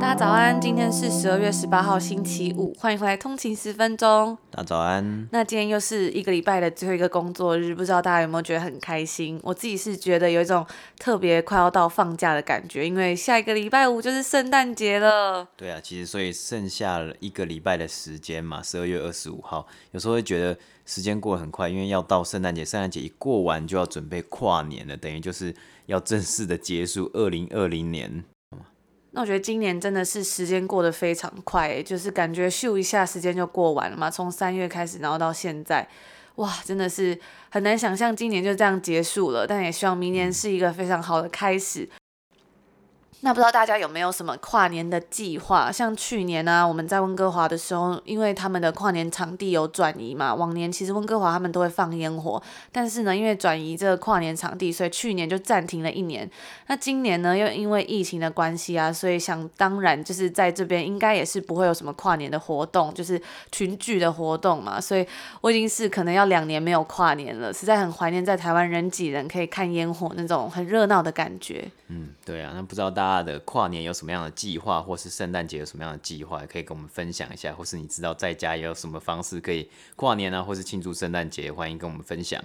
[0.00, 4.38] 大家早安，今天是十二月十八号星期五，欢迎回来通勤十分钟。
[4.48, 5.28] 大家早安。
[5.32, 9.40] 那今天又是一个礼拜的最后一个工作日，不知道大家有没有觉得很开心？
[9.42, 10.64] 我自己是觉得有一种
[11.00, 15.48] 特别快要到放假的感觉，因为下一个礼拜五就是圣诞节了。
[15.56, 20.56] 对啊，其实所以剩下了一个礼拜的时间嘛，十二月二十五号，有时候会觉得
[20.86, 25.52] 时间过得很快，因为要到圣诞节，圣诞节一过完就要准备跨年了，等于就是
[25.86, 28.22] 要正式的结束二零二零年。
[29.12, 34.10] 那我觉得今年真的是时间过得非常快，就是感觉咻一下时间就过完了嘛。
[34.10, 35.88] 从三月开始，然后到现在，
[36.36, 37.18] 哇，真的是
[37.50, 39.46] 很难想象今年就这样结束了。
[39.46, 41.88] 但也希望明年是一个非常好的开始。
[43.20, 45.72] 那不知道大家有没有什么跨年的计划？
[45.72, 56.30] 像去年呢、我们在温哥华的时候，因为他们的跨年场地有转移嘛，往年其实温哥华他们都会放烟火，但是呢，因为转移这个跨年场地，所以去年就暂停了一年。
[56.68, 64.80] 那今年呢，又因为疫情的关系啊，所以想当然就是在这边应该也是不会有什么跨年的活动，就是群聚的活动嘛。
[64.80, 65.04] 所以
[65.40, 71.68] 我已经是可能要两年没有跨年了，实在很怀念在台湾人挤人可以看烟火那种很热闹的感觉。
[71.88, 82.42] 嗯，对啊，那不知道大的跨年有什么样的计划，或是圣诞节有什么样的计划，可以跟我们分享一下，或是你知道在家有什么方式可以跨年啊，或是庆祝圣诞节，欢迎跟我们分享。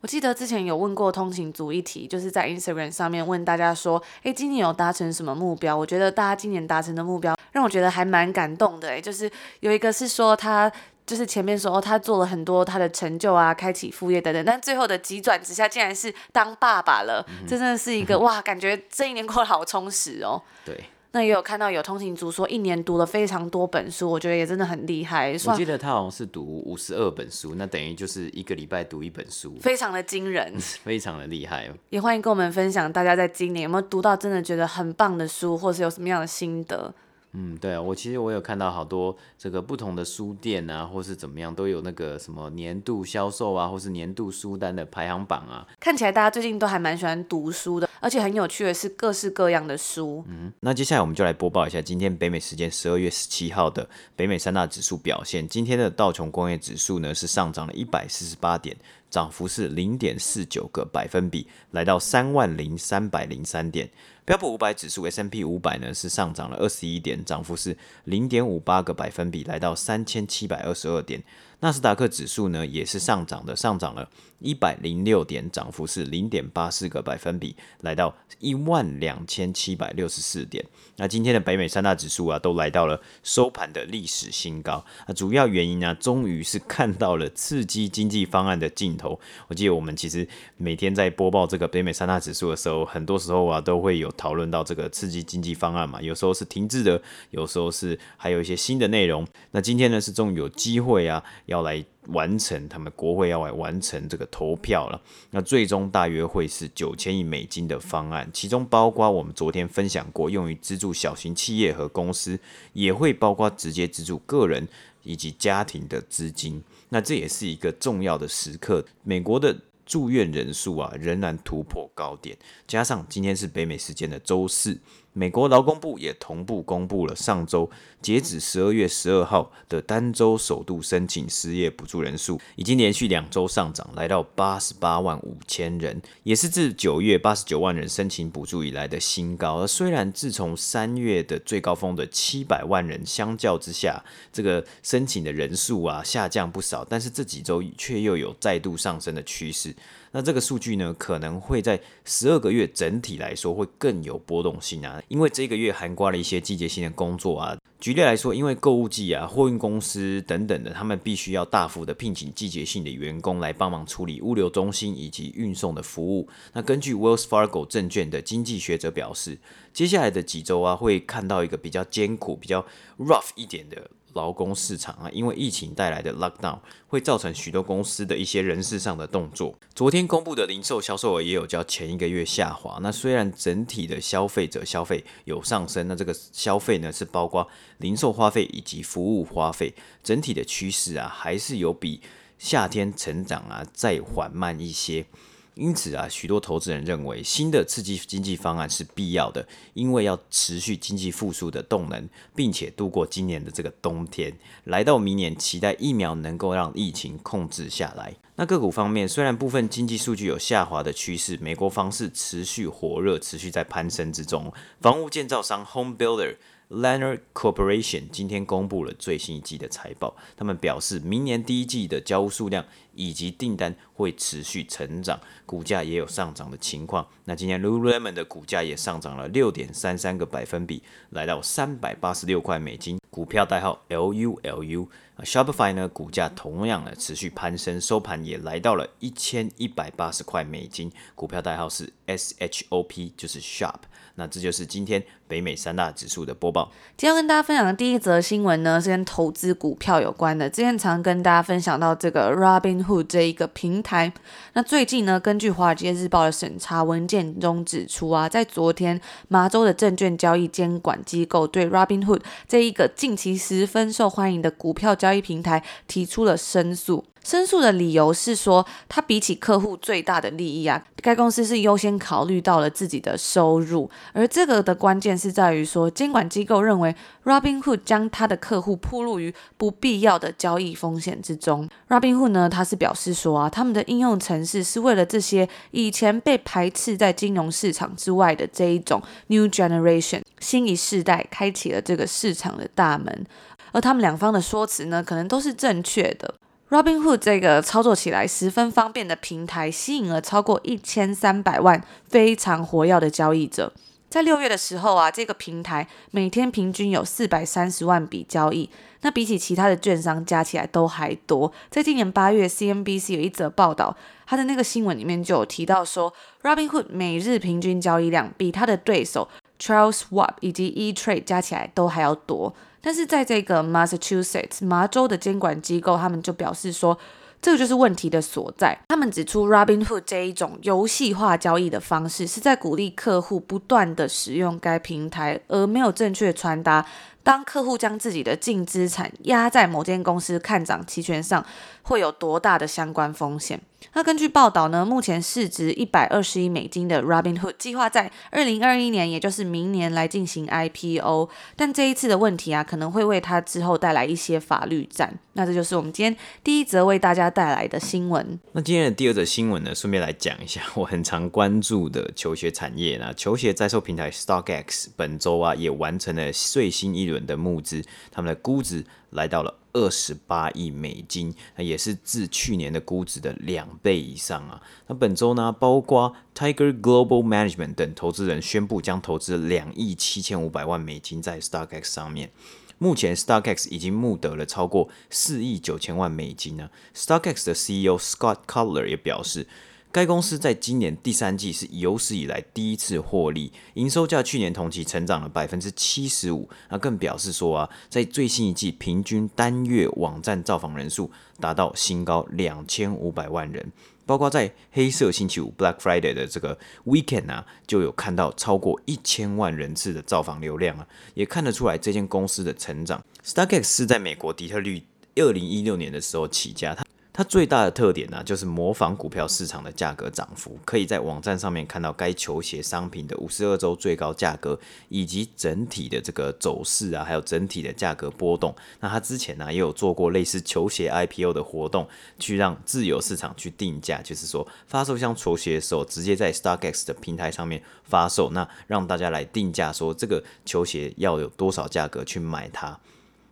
[0.00, 5.76] 我记得之前有问过通勤族一题，就是在 Instagram 上面问大家说，诶，今年有达成什么目标？
[5.76, 10.70] 我觉得大家今年达成的目标让我觉得还蛮感动的，诶，就是有一个是说他。
[11.06, 17.24] 就是前面说哦，他做了很多他的成就啊，开启副业等等，但最后的急转直下，竟然是当爸爸了。
[17.28, 20.40] 嗯、这真的是一个 哇，感觉这一年过得好充实哦。
[20.64, 25.32] 对，那也有看到有通勤族说，一年读了非常多本书，我觉得也真的很厉害。
[25.44, 31.74] 我记得他好像是读五十二本书，那等于就是一个礼拜读一本书，非常的惊人， 非常的厉害哦。
[31.90, 36.94] 也欢迎跟我们分享，大家在今年有没有读到真的觉得很棒的书，或是有什么样的心得？
[37.36, 45.66] 嗯，对啊，我其实我有看到好多这个不同的书店啊，或是怎么样，都有那个什么年度销售啊，或是年度书单的排行榜啊。
[45.80, 50.24] 看起来大家最近都还蛮喜欢读书的，而且很有趣的是各式各样的书。
[50.28, 55.48] 嗯，那接下来我们就来播报一下今天北美时间十二月十七号的北美三大指数表现。
[55.48, 58.76] 今天的道琼工业指数呢是上涨了一百四十八点，
[59.14, 63.88] 涨幅是零点四九个百分比，来到三万零三百零三点。
[64.24, 71.22] 标普五百指数 S&P 五百呢是上涨了二十一点，涨幅是零点五八个百分比，来到三千七百二十二点。
[71.64, 74.06] 纳斯达克指数呢也是上涨的，上涨了
[74.38, 80.62] 一百零六点，涨幅是零点八四个百分比，来到一万两千七百六十四点。
[80.96, 84.84] 那今天的北美三大指数啊，都来到了收盘的历史新高。
[85.08, 89.18] 那主要原因呢，终于是看到了刺激经济方案的尽头。
[89.48, 97.00] 我记得我们其实每天在播报这个北美三大指数的时候，很多时候啊都会有讨论到这个刺激经济方案嘛，有时候是停滞的，
[97.30, 99.26] 有时候是还有一些新的内容。
[99.52, 101.24] 那今天呢，是终于有机会啊。
[101.54, 105.00] 要来完成，他们国会要来完成这个投票了。
[105.30, 112.36] 那最终大约会是九千亿美金的方案，其中包括我们昨天分享过用于资助小型企业和公司，
[112.72, 114.66] 也会包括直接资助个人
[115.04, 116.60] 以及家庭的资金。
[116.88, 118.84] 那这也是一个重要的时刻。
[119.04, 122.36] 美国的住院人数啊仍然突破高点，
[122.66, 124.80] 加上今天是北美时间的周四。
[125.16, 127.70] 美国劳工部也同步公布了上周
[128.02, 139.60] 截止十二月十二号的单周首度申请失业补助人数，已经连续两周上涨，来到八十八万五千人，也是自九月八十九万人申请补助以来的新高。
[139.60, 149.73] 而虽然自从三月的最高峰的七百万人相较之下，这个申请的人数啊下降不少，但是这几周却又有再度上升的趋势。
[150.12, 157.56] 那这个数据呢，可能会在十二个月整体来说会更有波动性啊，因为这个月涵盖了一些季节性的工作啊。
[157.80, 166.26] 举例来说，因为购物季啊、货运公司等等的，他们必须要大幅的聘请季节性的员工来帮忙处理物流中心以及运送的服务。
[166.54, 169.36] 那根据 Wells Fargo 证券的经济学者表示，
[169.74, 172.64] 接下来的几周啊，会看到一个比较艰苦、比较
[172.98, 173.90] rough 一点的。
[174.14, 179.54] 劳工市场啊，因为疫情带来的 lockdown 会造成许多公司的一些人事上的动作。
[179.74, 182.78] 昨天公布的零售销售额也有较前一个月下滑。
[182.80, 187.46] 那虽然整体的消费者消费有上升，那这个消费呢是包括
[187.78, 192.00] 零售花费以及服务花费，整体的趋势啊还是有比
[192.38, 195.04] 夏天成长啊再缓慢一些。
[195.54, 208.14] 因此啊，许多投资人认为新的刺激经济方案是必要的，因为要持续经济复苏的动能，并且度过今年的这个冬天，来到明年，期待疫苗能够让疫情控制下来。
[208.36, 216.36] 那个股方面，虽然部分经济数据有下滑的趋势，美国房市持续火热，持续在攀升之中，房屋建造商 Home Builder。
[216.70, 222.64] Lennar Corporation 今天公布了最新一季的财报，他们表示，明年第一季的交屋数量
[222.94, 227.06] 以及订单会持续成长，股价也有上涨的情况。
[227.24, 234.88] 那今天 Lululemon 的股价也上涨了六点三三个百分比，来到三百八十六块美金，股票代号 LULU。
[235.18, 243.76] Shopify 呢，股价同样的持续攀升，收盘也来到了一千一百八十块美金，股票代号是 SHOP，就是 Shop。
[244.16, 246.70] 那这就是今天北美三大指数的播报。
[246.96, 250.48] 今天要跟大家分享的第一则新闻呢，是跟投资股票有关的。
[250.48, 254.12] 之前常跟大家分享到这个 Robinhood 这一个平台。
[254.52, 267.04] 那最近呢，根据华尔街日报的审查文件中指出啊，在昨天，麻州的证券交易监管机构对 Robinhood 这一个近期十分受欢迎的股票交易平台提出了申诉。
[267.24, 276.94] 申诉的理由是说，它比起客户最大的利益啊，该公司是优先考虑到了自己的收入，而这个的关键是在于说，监管机构认为
[277.24, 281.66] Robinhood 将他的客户暴露于不必要的交易风险之中。
[281.88, 293.26] Robinhood 呢，他是表示说啊，他们的应用程式是为了这些以前被排斥在金融市场之外的这一种 New Generation 新一世代，开启了这个市场的大门。
[293.72, 296.34] 而他们两方的说辞呢，可能都是正确的。
[296.68, 303.72] Robinhood 这个操作起来十分方便的平台，吸引了超过一千三百万非常活跃的交易者。
[304.14, 308.70] 在六月的时候啊，这个平台每天平均有四百三十万笔交易，
[309.00, 311.52] 那比起其他的券商加起来都还多。
[311.68, 316.14] 在今年八月，CNBC 有一则报道，他的那个新闻里面就有提到说
[316.44, 319.28] ，Robinhood 每日平均交易量比他的对手
[319.58, 322.54] Charles Schwab 以及 E-Trade 加起来都还要多。
[322.80, 326.96] 但是在这个 Massachusetts 麻州的监管机构，他们就表示说，
[327.44, 328.74] 这个就是问题的所在。
[328.88, 336.86] 他们指出，Robinhood 这一种游戏化交易的方式，是在鼓励客户不断的使用该平台，而没有正确传达。
[337.22, 341.44] 当客户将自己的净资产压在某间公司看涨期权上，
[341.82, 343.60] 会有多大的相关风险？
[343.92, 351.28] 那根据报道呢，目前市值一百二十亿美金的 Robinhood 计划在二零二一年，也就是明年来进行 IPO。
[351.56, 355.18] 但这一次的问题啊，可能会为他之后带来一些法律战。
[355.36, 358.38] 那这就是我们今天第一则为大家带来的新闻。
[358.52, 362.96] 那今天的第二则新闻呢，顺便来讲一下 我很常关注的球鞋产业。
[362.98, 367.24] 那球鞋在售平台 StockX 本周啊，也完成了最新一轮。
[367.24, 374.62] 的募资，他们的估值来到了二十八亿美金，那也是自去年的估值的两倍以上啊。
[374.86, 382.30] 那本周呢，包括 Tiger Global Management 等投资人宣布将投资两亿七千五百万美金在 StockX 上面。
[382.78, 386.70] 目前 StockX 已经募得了超过四亿九千万美金呢。
[386.94, 389.46] StockX 的 CEO Scott Cutler 也表示。
[389.94, 396.48] 该公司在今年第三季是有史以来第一次获利，营收较去年同期成长了百分之七十五。
[396.68, 401.08] 那更表示说啊，在最新一季平均单月网站造访人数
[401.38, 403.70] 达到新高两千五百万人，
[404.04, 413.00] 包括在黑色星期五 （Black Friday） 的这个 weekend 啊，就有看到超过一千万人次的造访流量啊，也看得出来这间公司的成长。
[413.24, 414.82] StockX 是在美国底特律
[415.14, 416.76] 二零一六年的时候起家，
[417.14, 417.24] 它。
[417.34, 424.56] 最大的特点呢，就是模仿股票市场的价格涨幅，可以在网站上面看到该球鞋商品的五十二周最高价格，
[424.88, 428.54] 以及整体的这个走势啊，还有整体的价格波动。
[428.78, 431.88] 那它之前呢，也有做过类似球鞋 IPO 的活动，
[432.20, 442.78] 去让自由市场去定价，就是说发售一双球鞋的时候，直接在 StockX 的平台上面发售，那让大家来定价，说这个球鞋要有多少价格去买它。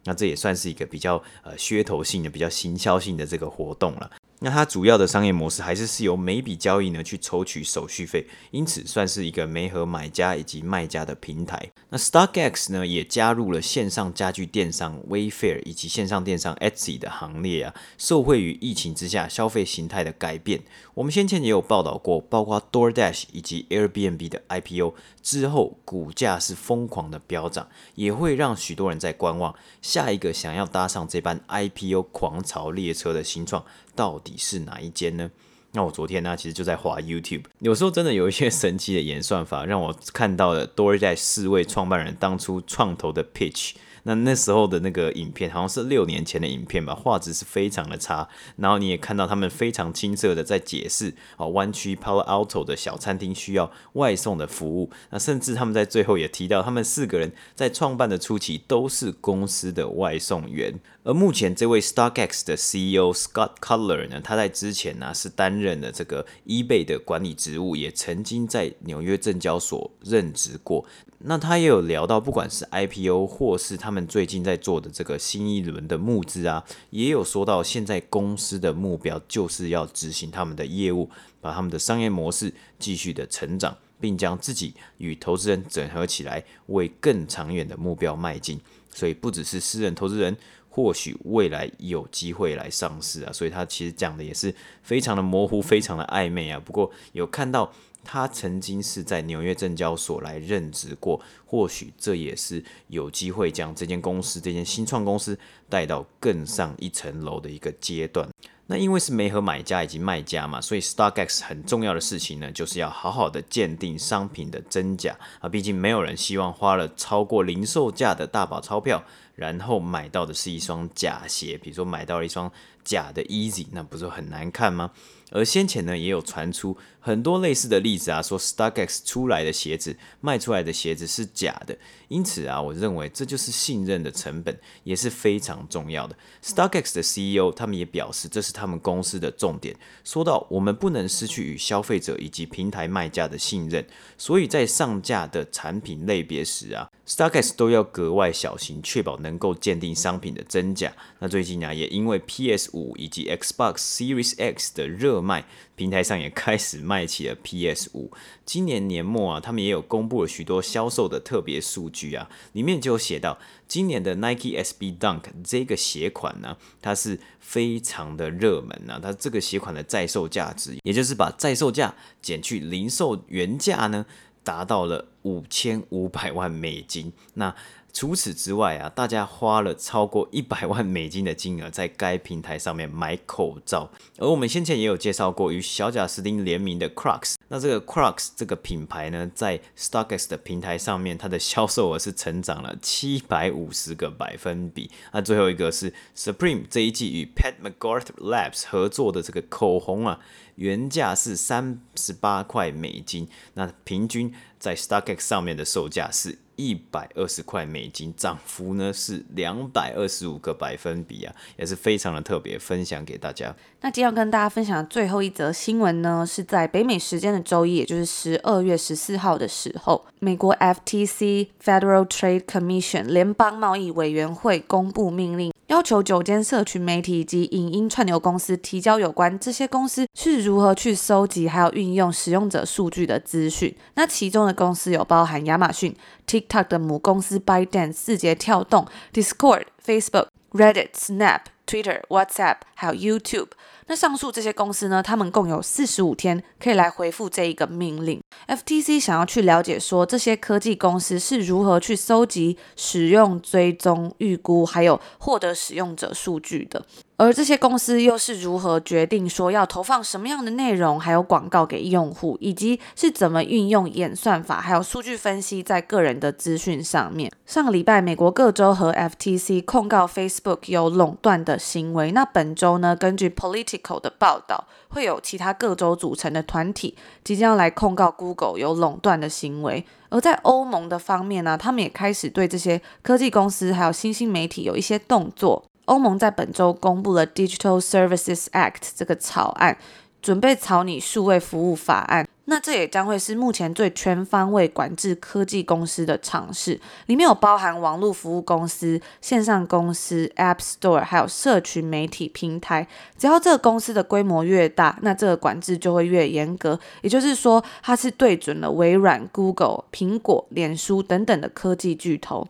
[0.05, 4.11] 那这也算是一个比较呃噱头性的、比较行销性的这个活动了。
[4.41, 11.71] 那它主要的商业模式还是是由每笔交易呢去抽取手续费，因此算是一个媒合买家以及卖家的平台。
[11.95, 20.63] 那 StockX 呢也加入了线上家具电商 Wayfair 以及线上电商 Etsy 的行列啊，受惠于疫情之下消费形态的改变。
[20.95, 33.63] 我们先前也有报道过，包括 DoorDash 以及 Airbnb 的 IPO 之后，股价是疯狂的飙涨，也会让许多人在观望下一个想要搭上这班 IPO 狂潮列车的新创。
[33.95, 35.31] 到底是哪一间呢？
[35.75, 43.73] 那我昨天呢，其实就在滑 YouTube，有时候真的有一些 神奇的演算法，让我看到了 DoorDash 四位创办人当初创投的 pitch。
[44.05, 48.29] 那那时候的那个影片好像是六年前的影片吧，画质是非常的差。
[48.57, 54.91] 然后你也看到他们非常青涩的在解释哦，湾区 Palo Alto 的小餐厅需要外送的服务。
[55.11, 60.75] 那甚至他们在最后也提到，他们四个人在创办的初期都是公司的外送员。
[61.05, 70.85] 而目前这位 StockX 的 CEO Scott Cutler 呢，他在之前呢、是担任了这个 eBay 的管理职务，也曾经在纽约证交所任职过。
[71.25, 88.61] 那他也有聊到，不管是 IPO 或是他们最近在做的这个新一轮的募资啊，也有说到现在公司的目标就是要执行他们的业务，把他们的商业模式继续的成长，并将自己与投资人整合起来，为更长远的目标迈进。
[88.93, 90.37] 所以不只是私人投资人。
[90.75, 96.59] 或许未来有机会来上市啊，所以他其实讲的也是非常的模糊，非常的暧昧啊。
[96.65, 97.71] 不过有看到
[98.03, 108.27] 他曾经是在纽约证交所来任职过，或许这也是有机会将这间公司、这间新创公司带到更上一层楼的一个阶段。
[108.66, 115.49] 那因为是媒合买家以及卖家嘛，所以 StockX 很重要的事情呢，就是要好好的鉴定商品的真假啊。
[115.49, 119.02] 毕竟没有人希望花了超过零售价的大把钞票。
[119.43, 122.49] 然后买到的是一双假鞋，比如说买到了一双
[122.85, 124.93] 假的 Easy，那不是很难看吗？
[125.33, 131.77] 而先前呢，也有传出很多类似的例子啊，说 StockX 出来的鞋子卖出来的鞋子是假的，
[132.09, 136.15] 因此啊，我认为这就是信任的成本，也是非常重要的。
[136.45, 143.85] StockX 的 CEO 他们也表示，这是他们公司的重点，说到我们不能失去与消费者以及平台卖家的信任，
[144.19, 150.93] 所以在上架的产品类别时啊，StockX 都要格外小心，确保能够鉴定商品的真假。
[151.19, 155.45] 那最近啊，也因为 PS 五以及 Xbox Series X 的热卖，
[155.75, 158.11] 平台上也开始卖起了 PS 五。
[158.45, 174.05] 今年年末啊，他们也有公布了许多销售的特别数据啊，里面就有写到，今年的 Nike SB Dunk 这个鞋款呢，它是非常的热门啊，它这个鞋款的在售价值，也就是把在售价减去零售原价呢，
[174.43, 177.13] 达到了五千五百万美金。
[177.35, 177.55] 那
[177.93, 194.91] 除此之外啊，大家花了超过一百万美金的金额在该平台上面买口罩，而我们先前也有介绍过与小贾斯汀联名的 Crocs，那这个 Crocs 这个品牌呢，在 StockX 的平台上面，它的销售额是成长了七百五十个百分比。
[195.13, 200.19] 那最后一个是 Supreme 这一季与 Pat McGrath Labs 合作的这个口红啊，
[200.55, 206.39] 原价是三十八块美金，那平均在 StockX 上面的售价是。
[206.62, 213.54] 一百二十块美金，涨幅呢是两百二十五个百分比啊，也是非常的特别，分享给大家。
[213.81, 225.52] 那今天要跟大家分享的最后一则新闻呢，是在北美时间的周一，也就是十二月十四号的时候，美国 FTC Federal Trade Commission 联邦贸易委员会公布命令。
[225.73, 233.75] 要求九间社群媒体以及影音串流公司提交有关这些公司是如何去收集还有运用使用者数据的资讯。
[233.95, 243.49] 那其中的公司有包含亚马逊、TikTok 的母公司 ByteDance、字节跳动、Discord、Facebook、Reddit、Snap、Twitter、WhatsApp，还有 YouTube。
[243.87, 248.21] 那上述这些公司呢，他们共有四十五天可以来回复这一个命令。
[248.49, 256.85] FTC 想要去了解说，这些科技公司是如何去搜集、使用、追踪、预估，还有获得使用者数据的。
[257.23, 267.31] 而这些公司又是如何决定说要投放什么样的内容，还有广告给用户，以及是怎么运用演算法，还有数据分析在个人的资讯上面？
[267.47, 272.11] 上个礼拜，美国各州和 FTC 控告 Facebook 有垄断的行为。
[272.11, 279.87] 那本周呢，根据 Political 的报道，会有其他各州组成的团体即将来控告 Google 有垄断的行为。
[280.09, 285.64] 而在欧盟的方面呢，他们也开始对这些科技公司还有新兴媒体有一些动作。
[285.93, 289.77] 欧盟在本周公布了 Digital Services Act 这个草案，
[290.23, 292.27] 准备草拟数位服务法案。
[292.47, 302.89] 那这也将会是目前最全方位管制科技公司的尝试，里面有包含网络服务公司、线上公司、App Store，还有社群媒体平台。
[303.19, 306.81] 只要这个公司的规模越大，那这个管制就会越严格。
[307.03, 312.49] 也就是说，它是对准了微软、Google、苹果、脸书等等的科技巨头。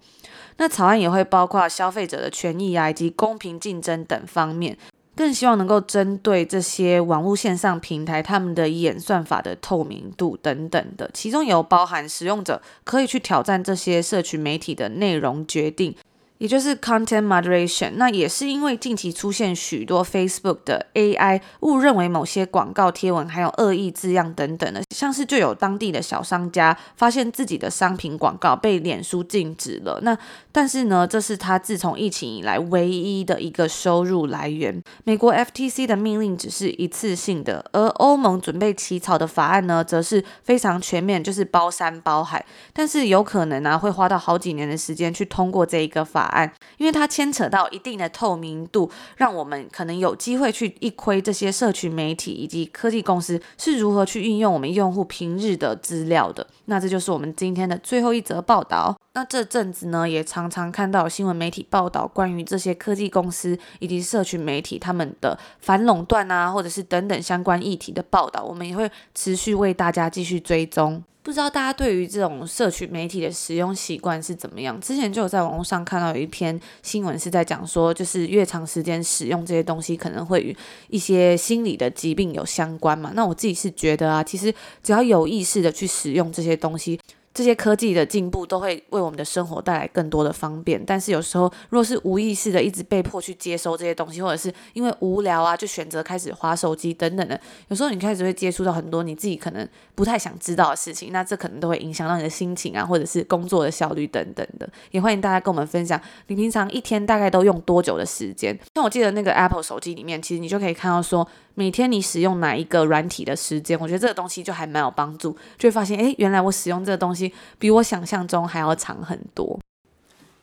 [0.62, 4.78] 那草案也会包括消费者的权益啊，以及公平竞争等方面，
[5.16, 15.96] 更希望能够针对这些网络线上平台他们的演算法的透明度等等的，其中有包含使用者可以去挑战这些社群媒体的内容决定。
[16.42, 30.00] 也就是 content moderation，那也是因为近期出现许多 Facebook 的 AI 误认为某些广告贴文还有恶意字样等等的，像是就有当地的小商家发现自己的商品广告被脸书禁止了。
[30.02, 30.18] 那
[30.50, 34.82] 但是呢，这是他自从疫情以来唯一的一个收入来源。
[35.04, 46.52] 美国 FTC 的命令只是一次性的，而欧盟准备起草的法案呢，则是非常全面，就是包山包海，但是有可能呢、会花到好几年的时间去通过这一个法案。
[46.78, 56.46] 因为它牵扯到一定的透明度，让我们可能有机会去一窥这些社群媒体以及科技公司是如何去运用我们用户平日的资料的。
[56.64, 58.96] 那这就是我们今天的最后一则报道。
[59.14, 71.04] 那这阵子呢，也常常看到新闻媒体报道关于这些科技公司以及社群媒体他们的反垄断啊，或者是等等相关议题的报道，我们也会持续为大家继续追踪。
[71.22, 74.78] 不知道大家对于这种社群媒体的使用习惯是怎么样？
[74.80, 80.56] 之前就有在网络上看到有一篇新闻是在讲说，就是越长时间使用这些东西，可能会与
[80.88, 83.12] 一些心理的疾病有相关嘛。
[83.14, 84.52] 那我自己是觉得啊，其实
[84.82, 86.98] 只要有意识的去使用这些东西。
[87.34, 104.68] 这些科技的进步都会为我们的生活带来更多的方便，但是有时候若是无意识的一直被迫去接收这些东西，或者是因为无聊啊，就选择开始划手机等等的，有时候你开始会接触到很多你自己可能不太想知道的事情，那这可能都会影响到你的心情啊，或者是工作的效率等等的。
[104.90, 108.58] 也欢迎大家跟我们分享，你平常一天大概都用多久的时间？
[108.74, 119.58] 像我记得那个 Apple 手机里面，其实你就可以看到说，每天你使用哪一个软体的时间，我觉得这个东西就还蛮有帮助，就会发现，诶，原来我使用这个东西比我想象中还要长很多。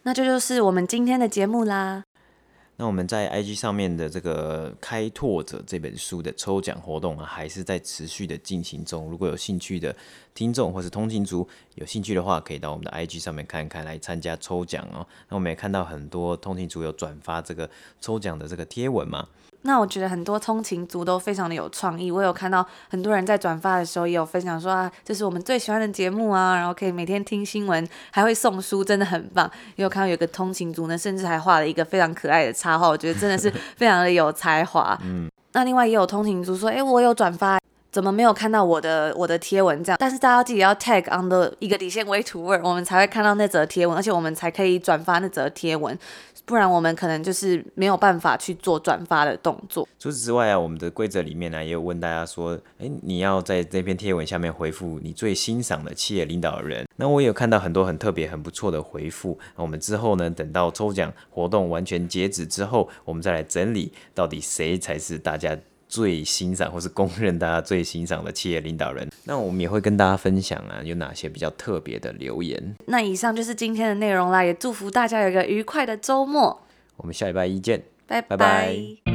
[0.03, 2.03] 那这就是我们今天的节目啦。
[2.77, 9.09] 那我们在 IG 上面的这个开拓者这本书的抽奖活动啊，还是在持续的进行中。
[9.09, 9.93] 如果有兴趣的
[10.33, 15.05] 听众或是通勤族有兴趣的话，可以到我们的 IG 上面看看，来参加抽奖哦。
[15.27, 19.27] 那我们也看到很多通勤族有转发这个抽奖的这个贴文嘛。
[19.63, 29.49] 那我觉得很多通勤族都非常的有创意，我有看到很多人在转发的时候也有分享说啊，这是我们最喜欢的节目啊，然后可以每天听新闻，还会送书，真的很棒。
[29.75, 34.97] 也有看到有个通勤族呢，甚至还画了一个非常可爱的插画，我觉得真的是非常的有才华。
[35.03, 37.59] 嗯，那另外也有通勤族说，诶，我有转发，
[37.91, 39.97] 怎么没有看到我的我的贴文这样？
[39.99, 45.99] 但是大家记得要 tag on the 一个底线 way to work，我们才会看到那则贴文，而且我们才可以转发那则贴文。
[46.49, 49.87] 不然我们可能就是没有办法去做转发的动作。
[49.99, 56.87] 除此之外啊，我们的规则里面呢，也有问大家说，诶，你要在这篇贴文下面回复你最欣赏的企业领导人。
[56.95, 59.37] 那我也有看到很多很特别、很不错的回复。
[59.55, 65.55] 那我们之后呢，等到抽奖活动完全截止之后，我们再来整理到底谁才是大家。
[65.89, 72.75] 最欣赏或是公认大家最欣赏的企业领导人，那我们也会跟大家分享啊，有哪些比较特别的留言。
[72.85, 76.61] 那以上就是今天的内容啦，也祝福大家有一个愉快的周末。
[76.97, 78.37] 我们下礼拜一见，拜拜。
[78.37, 79.08] 拜拜。